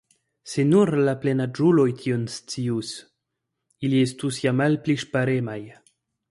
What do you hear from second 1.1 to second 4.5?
plenaĝuloj tion scius, ili estus